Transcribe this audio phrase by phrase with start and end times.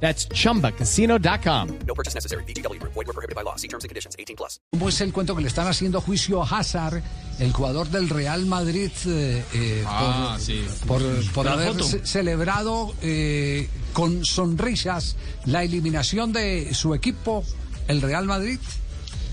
[0.00, 1.68] That's chumbacasino.com.
[1.86, 2.44] No purchase necessary.
[2.44, 2.80] BGW.
[2.82, 3.56] Void were prohibited by law.
[3.56, 4.14] See terms and conditions.
[4.18, 4.60] 18 plus.
[4.72, 7.02] ¿Cómo es el cuento que le están haciendo juicio a Hazard,
[7.38, 10.64] el jugador del Real Madrid, eh, eh, Ah, por, sí.
[10.86, 11.02] por,
[11.32, 15.16] por haber celebrado eh, con sonrisas
[15.46, 17.42] la eliminación de su equipo,
[17.88, 18.58] el Real Madrid?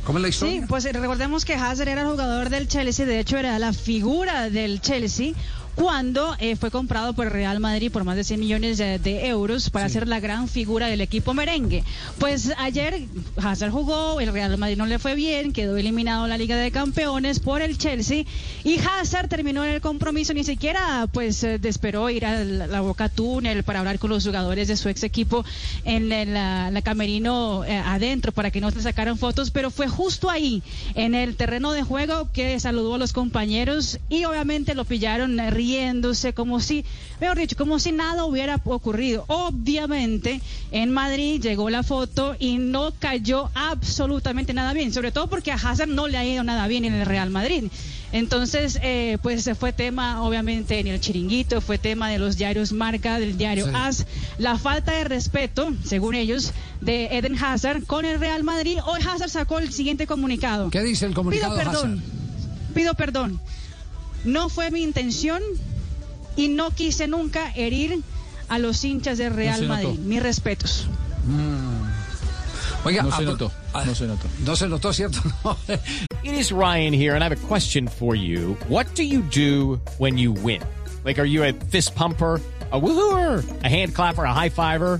[0.06, 0.62] ¿Cómo es la historia?
[0.62, 4.50] Sí, pues recordemos que Hazard era el jugador del Chelsea, de hecho era la figura
[4.50, 5.34] del Chelsea
[5.76, 9.28] cuando eh, fue comprado por el Real Madrid por más de 100 millones de, de
[9.28, 11.84] euros para ser la gran figura del equipo merengue.
[12.20, 13.06] Pues ayer
[13.38, 16.72] Hazard jugó, el Real Madrid no le fue bien, quedó eliminado en la Liga de
[16.72, 18.26] Campeones por el Chelsea
[18.64, 22.82] y Hazard terminó en el compromiso, ni siquiera pues eh, esperó ir a la, la
[22.82, 25.44] Boca Túnel para hablar con los jugadores de su ex equipo
[25.86, 30.30] en la, la camerino eh, adentro para que no se sacaran fotos, pero fue justo
[30.30, 30.62] ahí,
[30.96, 35.52] en el terreno de juego, que saludó a los compañeros y obviamente lo pillaron eh,
[35.64, 36.84] riéndose como si,
[37.22, 39.24] mejor dicho, como si nada hubiera ocurrido.
[39.28, 45.52] Obviamente en Madrid llegó la foto y no cayó absolutamente nada bien, sobre todo porque
[45.52, 47.66] a Hazard no le ha ido nada bien en el Real Madrid.
[48.12, 53.20] Entonces, eh, pues fue tema, obviamente, en el chiringuito, fue tema de los diarios Marca,
[53.20, 53.72] del diario Sí.
[53.74, 54.06] AS,
[54.38, 58.78] la falta de respeto, según ellos, de Eden Hazard con el Real Madrid.
[58.86, 60.70] Hoy Hazard sacó el siguiente comunicado.
[60.70, 62.74] ¿Qué dice el comunicado Pido perdón, Hazard?
[62.76, 63.40] pido perdón.
[64.24, 65.42] No fue mi intención
[66.36, 68.02] y no quise nunca herir
[68.50, 69.68] a los hinchas del Real.
[69.68, 70.00] Madrid.
[70.00, 70.88] Mis respetos.
[72.86, 74.28] Oiga, No se notó, ah, no se notó.
[74.46, 75.20] No se notó, ¿cierto?
[76.24, 78.58] It is Ryan here, and I have a question for you.
[78.68, 80.62] What do you do when you win?
[81.06, 82.42] Like, are you a fist pumper?
[82.72, 85.00] A woohooer, a hand clapper, a high fiver.